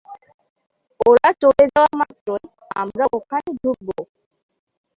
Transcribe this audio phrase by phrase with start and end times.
[0.99, 2.45] ওরা চলে যাওয়া মাত্রই
[2.75, 3.97] আমরা ওখানে ঢুকবো।